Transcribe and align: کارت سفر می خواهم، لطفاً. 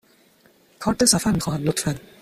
کارت 0.79 1.05
سفر 1.05 1.31
می 1.31 1.39
خواهم، 1.39 1.63
لطفاً. 1.63 1.95